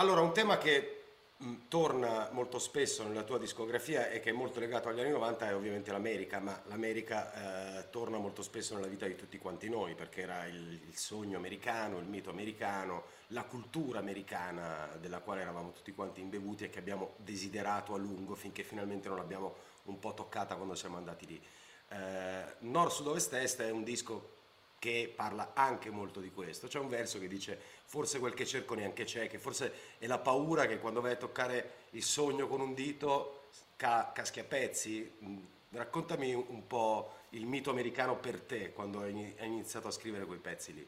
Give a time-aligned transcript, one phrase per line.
[0.00, 1.02] Allora, un tema che
[1.36, 5.48] mh, torna molto spesso nella tua discografia e che è molto legato agli anni 90
[5.50, 9.94] è ovviamente l'America, ma l'America eh, torna molto spesso nella vita di tutti quanti noi
[9.94, 15.72] perché era il, il sogno americano, il mito americano, la cultura americana della quale eravamo
[15.72, 19.54] tutti quanti imbevuti e che abbiamo desiderato a lungo finché finalmente non l'abbiamo
[19.84, 21.42] un po' toccata quando siamo andati lì.
[21.90, 24.38] Eh, Nord, Sud, Ovest, Est è un disco
[24.80, 26.66] che parla anche molto di questo.
[26.66, 30.18] C'è un verso che dice forse quel che cerco neanche c'è, che forse è la
[30.18, 33.42] paura che quando vai a toccare il sogno con un dito
[33.76, 35.12] ca- caschi a pezzi.
[35.22, 35.38] Mm,
[35.72, 40.72] raccontami un po' il mito americano per te quando hai iniziato a scrivere quei pezzi
[40.72, 40.86] lì.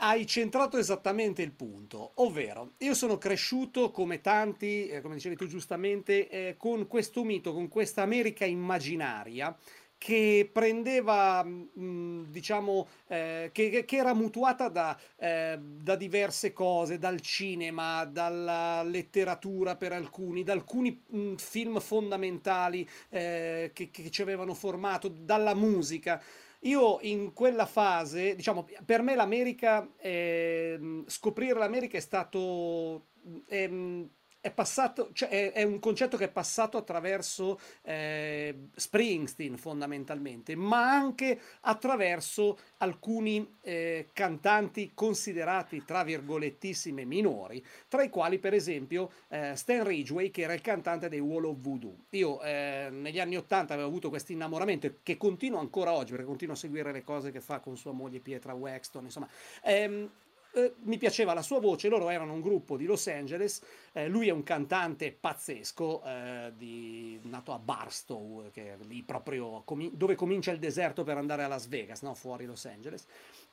[0.00, 5.48] Hai centrato esattamente il punto, ovvero io sono cresciuto come tanti, eh, come dicevi tu
[5.48, 9.52] giustamente, eh, con questo mito, con questa America immaginaria
[9.98, 17.20] che prendeva, mh, diciamo, eh, che, che, era mutuata da, eh, da, diverse cose, dal
[17.20, 24.54] cinema, dalla letteratura per alcuni, da alcuni mh, film fondamentali eh, che, che ci avevano
[24.54, 26.22] formato, dalla musica.
[26.62, 33.08] Io in quella fase, diciamo, per me l'America, eh, scoprire l'America è stato...
[33.48, 34.08] Eh,
[34.48, 40.90] è passato, cioè è, è, un concetto che è passato attraverso eh, Springsteen fondamentalmente, ma
[40.90, 49.54] anche attraverso alcuni eh, cantanti considerati tra virgolettissime minori, tra i quali per esempio eh,
[49.54, 52.06] Stan Ridgway che era il cantante dei Wall of Voodoo.
[52.10, 56.54] Io eh, negli anni Ottanta avevo avuto questo innamoramento che continuo ancora oggi perché continuo
[56.54, 59.28] a seguire le cose che fa con sua moglie Pietra Wexton, insomma.
[59.62, 60.10] Ehm,
[60.52, 64.28] eh, mi piaceva la sua voce, loro erano un gruppo di Los Angeles, eh, lui
[64.28, 70.14] è un cantante pazzesco, eh, di, nato a Barstow, che è lì proprio com- dove
[70.14, 72.14] comincia il deserto per andare a Las Vegas, no?
[72.14, 73.06] fuori Los Angeles,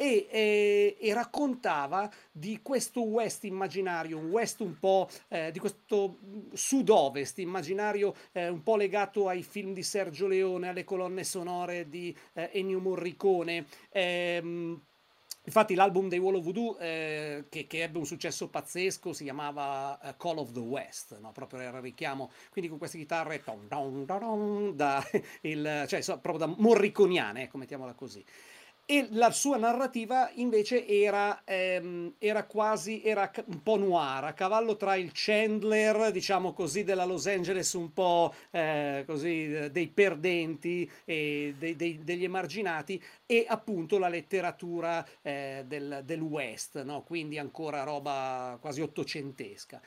[0.00, 6.18] e, e, e, raccontava di questo West immaginario, un West un po' eh, di questo
[6.52, 12.16] sud-ovest immaginario eh, un po' legato ai film di Sergio Leone, alle colonne sonore di
[12.34, 13.66] eh, Ennio Morricone.
[13.90, 14.80] Ehm,
[15.48, 19.98] Infatti l'album dei Wall of Voodoo, eh, che, che, ebbe un successo pazzesco, si chiamava
[20.02, 21.32] uh, Call of the West, no?
[21.32, 25.02] proprio era richiamo, quindi con queste chitarre ton, ton, ton, da,
[25.40, 28.22] il, cioè, proprio da morriconiane, ecco, mettiamola così
[28.90, 34.78] e la sua narrativa invece era, ehm, era, quasi era un po' noir, a cavallo
[34.78, 41.54] tra il Chandler, diciamo così, della Los Angeles un po' eh, così dei perdenti e
[41.58, 47.02] dei, dei, degli emarginati e appunto la letteratura eh, del, del, West, no?
[47.02, 49.82] quindi ancora roba quasi ottocentesca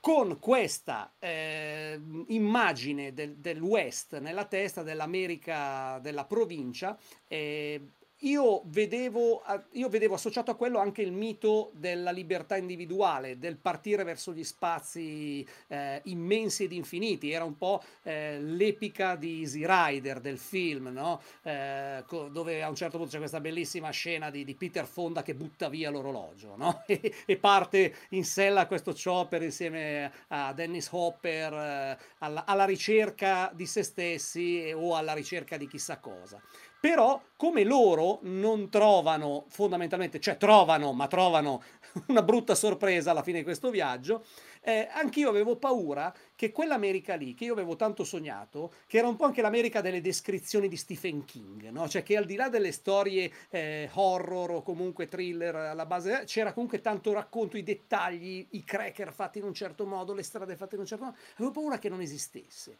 [0.00, 6.96] con questa eh, immagine del, del, West nella testa dell'America della provincia,
[7.28, 7.82] eh,
[8.20, 9.42] io vedevo,
[9.72, 14.44] io vedevo, associato a quello anche il mito della libertà individuale, del partire verso gli
[14.44, 17.30] spazi eh, immensi ed infiniti.
[17.30, 21.20] Era un po' eh, l'epica di Easy Rider del film, no?
[21.42, 25.34] eh, dove a un certo punto c'è questa bellissima scena di, di Peter Fonda che
[25.34, 26.82] butta via l'orologio no?
[26.86, 33.50] e, e, parte in sella questo chopper insieme a Dennis Hopper eh, alla, alla ricerca
[33.54, 36.40] di se stessi o alla ricerca di chissà cosa.
[36.80, 41.62] Però, come loro non trovano fondamentalmente, cioè trovano, ma trovano
[42.08, 44.24] una brutta sorpresa alla fine di questo viaggio,
[44.62, 49.16] eh, anch'io avevo paura che quell'America lì, che io avevo tanto sognato, che era un
[49.16, 51.88] po' anche l'America delle descrizioni di Stephen King, no?
[51.88, 56.52] cioè che al di là delle storie eh, horror o comunque thriller alla base, c'era
[56.52, 60.76] comunque tanto racconto, i dettagli, i cracker fatti in un certo modo, le strade fatte
[60.76, 62.76] in un certo modo, avevo paura che non esistesse.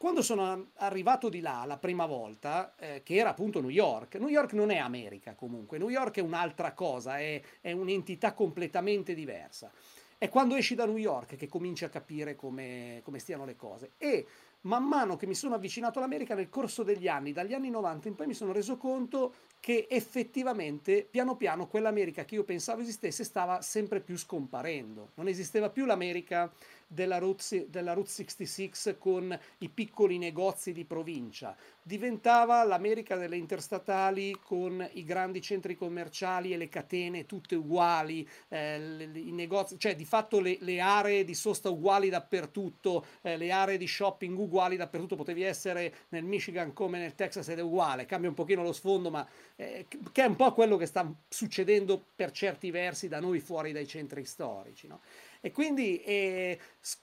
[0.00, 4.28] Quando sono arrivato di là la prima volta, eh, che era appunto New York, New
[4.28, 9.70] York non è America comunque, New York è un'altra cosa, è, è un'entità completamente diversa.
[10.16, 13.92] È quando esci da New York che cominci a capire come, come stiano le cose.
[13.98, 14.26] E
[14.62, 18.14] man mano che mi sono avvicinato all'America nel corso degli anni, dagli anni 90 in
[18.14, 23.60] poi mi sono reso conto che effettivamente piano piano quell'America che io pensavo esistesse stava
[23.60, 25.10] sempre più scomparendo.
[25.14, 26.50] Non esisteva più l'America
[26.92, 34.36] della Route, della Route 66 con i piccoli negozi di provincia, diventava l'America delle interstatali
[34.42, 40.04] con i grandi centri commerciali e le catene tutte uguali, eh, i negozi, cioè di
[40.04, 45.14] fatto le, le, aree di sosta uguali dappertutto, eh, le aree di shopping uguali dappertutto,
[45.14, 49.10] potevi essere nel Michigan come nel Texas ed è uguale, cambia un pochino lo sfondo
[49.10, 49.26] ma
[49.60, 53.72] eh, che è un po' quello che sta succedendo per certi versi da noi fuori
[53.72, 54.86] dai centri storici.
[54.86, 55.00] No?
[55.42, 56.58] E quindi eh,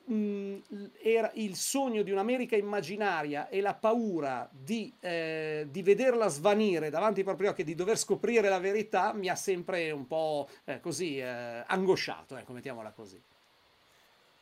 [0.05, 0.55] mh,
[1.03, 7.19] era il sogno di un'America immaginaria e la paura di, eh, di, vederla svanire davanti
[7.19, 11.19] ai propri occhi di dover scoprire la verità mi ha sempre un po' eh, così
[11.19, 13.21] eh, angosciato, ecco, mettiamola così.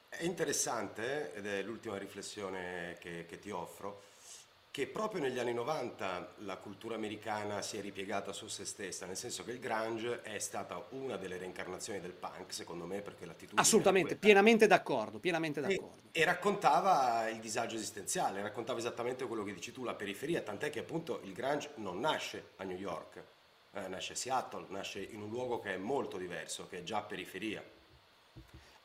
[0.08, 4.04] È interessante, ed è l'ultima riflessione che, che ti offro,
[4.76, 9.16] che proprio negli anni 90 la cultura americana si è ripiegata su se stessa, nel
[9.16, 13.62] senso che il grunge è stata una delle reincarnazioni del punk, secondo me, perché l'attitudine...
[13.62, 16.10] Assolutamente, pienamente d'accordo, pienamente d'accordo.
[16.12, 20.70] E, e, raccontava il disagio esistenziale, raccontava esattamente quello che dici tu, la periferia, tant'è
[20.70, 23.24] che appunto il grunge non nasce a New York,
[23.72, 27.02] eh, nasce a Seattle, nasce in un luogo che è molto diverso, che è già
[27.02, 27.64] periferia.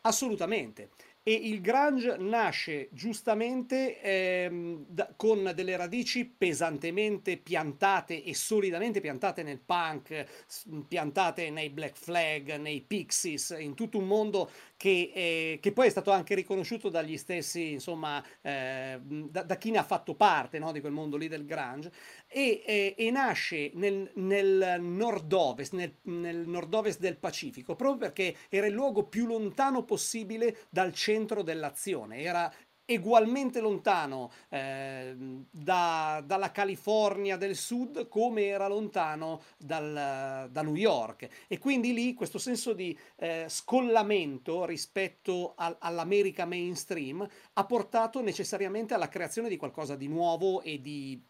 [0.03, 0.91] Assolutamente
[1.31, 9.45] e il grunge nasce giustamente ehm, da, con delle radici pesantemente piantate e solidamente piantate
[9.45, 10.27] nel punk,
[10.89, 15.91] piantate nei Black Flag, nei Pixies, in tutto un mondo che, eh, che poi è
[15.91, 20.73] stato anche riconosciuto dagli stessi, insomma, eh, da, da, chi ne ha fatto parte no,
[20.73, 21.93] di quel mondo lì del grunge.
[22.27, 28.67] E, e, e nasce nel, nel nord-ovest, nel, nel nord-ovest del Pacifico, proprio perché era
[28.67, 32.53] il luogo più lontano possibile dal centro centro dell'azione, era
[32.87, 35.15] ugualmente lontano eh,
[35.49, 42.15] da, dalla California del Sud come era lontano dal, da New York e quindi lì
[42.15, 49.57] questo senso di eh, scollamento rispetto al, all'America mainstream ha portato necessariamente alla creazione di
[49.57, 51.23] qualcosa di nuovo e di,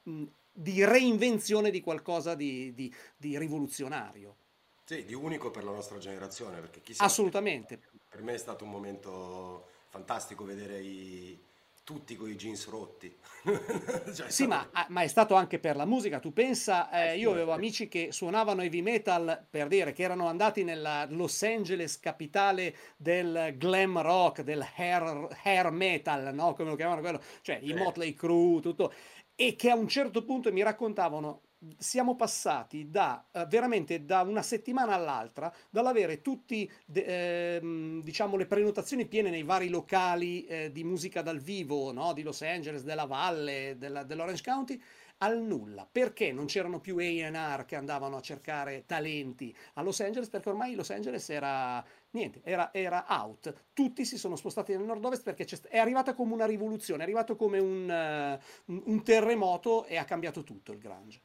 [0.50, 4.36] di reinvenzione di qualcosa di, di, di rivoluzionario.
[4.84, 7.04] Sì, di unico per la nostra generazione, perché chissà...
[7.04, 7.78] Assolutamente.
[8.08, 11.36] Per me è stato un momento fantastico vedere i,
[11.82, 13.12] tutti con i jeans rotti.
[14.14, 16.20] cioè, sì, ma, ah, ma, è stato anche per la musica.
[16.20, 20.62] Tu pensa, eh, io avevo amici che suonavano heavy metal per dire che erano andati
[20.62, 26.54] nella Los Angeles, capitale del glam rock, del hair, hair metal, no?
[26.54, 28.92] Come lo chiamavano quello, cioè i Motley Crue, tutto.
[29.34, 31.42] E che a un certo punto mi raccontavano
[31.76, 39.06] siamo passati da eh, veramente da una settimana all'altra dall'avere tutti eh, diciamo le prenotazioni
[39.06, 42.12] piene nei vari locali eh, di musica dal vivo no?
[42.12, 44.80] di Los Angeles, della Valle, della, dell'Orange County
[45.18, 45.88] al nulla.
[45.90, 50.28] Perché non c'erano più A&R che andavano a cercare talenti a Los Angeles?
[50.28, 53.66] Perché ormai Los Angeles era niente, era, era out.
[53.72, 57.58] Tutti si sono spostati nel nord-ovest perché è arrivata come una rivoluzione, è arrivato come
[57.58, 61.20] un, uh, un terremoto e ha cambiato tutto il grunge.